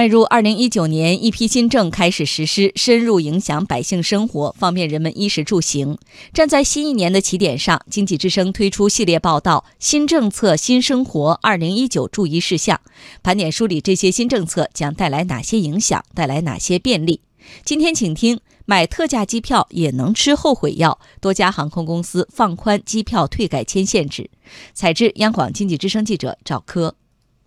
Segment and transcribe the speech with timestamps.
[0.00, 5.98] 迈入二零一九年，一批新政开始实施，深入影响百姓生活，方便人们衣食住行。
[6.32, 12.80] 站在新一年的起点上，经济之声推出系列报道《新政策新生活二零一九注意事项》，
[13.22, 17.20] 盘点梳理这些新政策将带来哪些影响，带来哪些便利。
[17.62, 24.30] 今天，请听：买特价机票也能吃后悔药，多家航空公司放宽机票退改签限制。
[24.72, 26.94] 采制：央广经济之声记者赵科。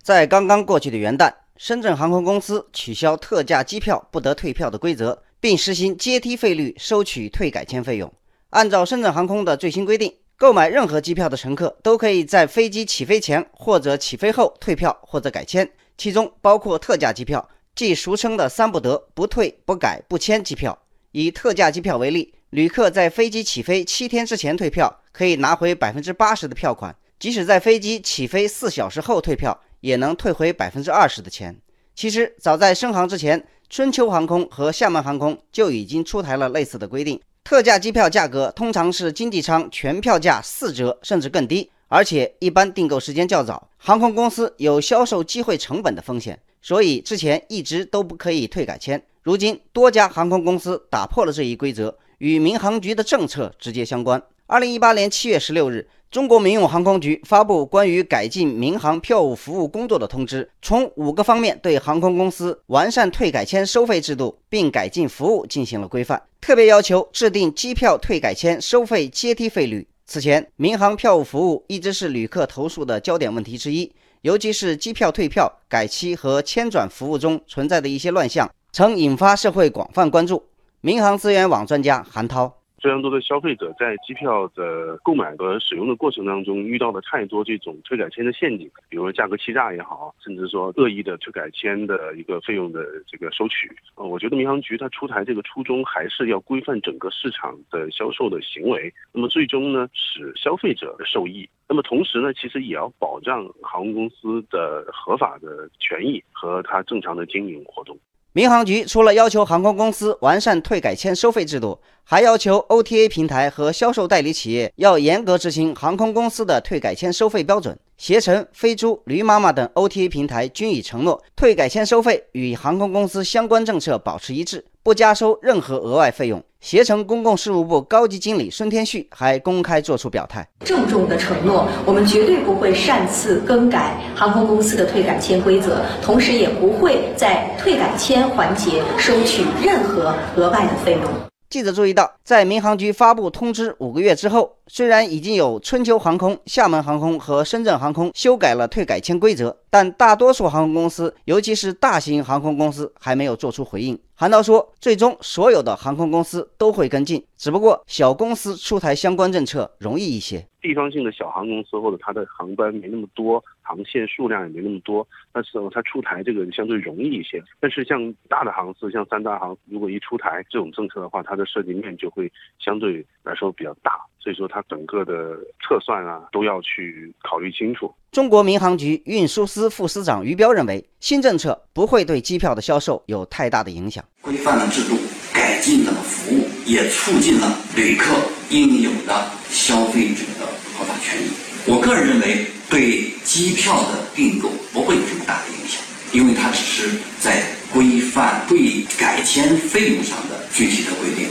[0.04, 1.34] 在刚刚过去的元旦。
[1.58, 8.12] 深圳航空公司取消特价机票不得退票的规则，并实行阶梯费率收取退改签费用。
[8.50, 20.78] 按照深圳航空的最新规定，购买任何机票的乘客都可以在飞机起飞前或者起飞后退票或者改签，其中包括特价机票，即俗称的“三不得”：不退、不改、不签机票。
[21.12, 29.62] 以特价机票为例，旅客在飞机起飞七天之前退票，可以拿回百分之八十的票款；即使在飞机起飞四小时后退票。
[29.84, 31.54] 也能退回百分之二十的钱。
[31.94, 37.20] 其实，早在深航之前，春秋航空和厦门航空就已经出台了类似的规定。
[37.44, 49.04] 特价机票价格通常是经济舱全票价四折，甚至更低，而且一般订购时间较早，航空公司有销售机会成本的风险，所以之前一直都不可以退改签。
[49.22, 54.24] 如今，多家航空公司打破了这一规则，与民航局的政策直接相关。
[54.46, 55.88] 二零一八年七月十六日。
[56.12, 69.88] 中国民用航空局发布关于改进民航票务服务工作的通知，从五个方面对航空公司完善退改签收费制度并改进服务进行了规范，特别要求制定机票退改签收费阶梯费率。
[70.06, 80.44] 此前，民航票务服务一直是旅客投诉的焦点问题之一，尤其是机票退票、改期和签转服务中存在的一些乱象，曾引发社会广泛关注。
[80.82, 82.54] 民航资源网专家韩涛。
[82.84, 93.72] 非常多的消费者在机票的购买和使用的过程当中遇到了太多这种退改签的陷阱，比如说价格欺诈也好，甚至说恶意的退改签的一个费用的这个收取。
[93.96, 101.48] 呃，我觉得民航局它出台这个初衷还是要规范整个市场的销售的行为，那么最终呢使消费者受益。
[101.70, 107.98] 那么同时呢，其实也要保障航空公司的合法的权益和它正常的经营活动。
[108.36, 117.78] 民航局除了要求航空公司完善退改签收费制度，还要求 OTA 平台和销售代理企业要严格执行航空公司的退改签收费标准。
[117.96, 126.44] 携程、飞猪、驴妈妈等 OTA 平台均已承诺，退改签收费与航空公司相关政策保持一致，不加收任何额外费用。
[126.60, 141.02] 携程公共事务部高级经理孙天旭还公开作出表态，郑重的承诺，我们绝对不会擅自更改航空公司的退改签规则，同时也不会在退改签环节收取任何额外的费用。
[141.50, 153.96] 记者注意到，在民航局发布通知五个月之后，虽然已经有春秋航空、厦门航空和深圳航空修改了退改签规则，但大多数航空公司，尤其是大型航空公司，还没有做出回应。
[154.16, 160.44] 韩涛说，最终所有的航空公司都会跟进，只不过小公司出台相关政策容易一些。
[160.60, 167.40] 地方性的小航空公司或者它的航班没那么多，航线数量也没那么多，那时候它出台这个相对容易一些。
[167.60, 177.94] 但是像大的航司，像三大航，如果一出台这种政策的话，它的涉及面就会相对来说比较大，所以说它整个的测算啊都要去考虑清楚。
[178.12, 184.04] 中国民航局运输司副司长于彪认为，新政策不会对机票的销售有太大的影响。
[184.22, 184.98] 规范了制度，
[185.34, 188.16] 改进了服务，也促进了旅客
[188.50, 190.48] 应有的消费者的。
[190.76, 191.30] 合法权益，
[191.68, 195.80] 我个人认为对机票的订购不会有什么大的影响，
[196.12, 201.28] 因为它只是在规范对改签费用上的具体的规定。